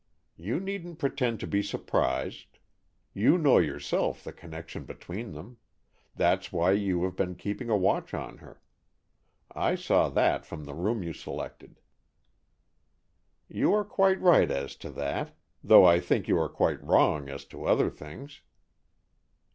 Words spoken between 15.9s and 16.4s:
think you